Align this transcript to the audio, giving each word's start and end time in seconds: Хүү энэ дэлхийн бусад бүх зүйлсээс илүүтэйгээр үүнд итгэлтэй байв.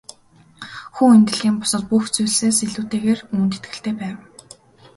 Хүү 0.95 1.07
энэ 1.15 1.25
дэлхийн 1.27 1.55
бусад 1.59 1.83
бүх 1.89 2.03
зүйлсээс 2.13 2.57
илүүтэйгээр 2.65 3.19
үүнд 3.33 3.51
итгэлтэй 3.57 3.93
байв. 3.99 4.17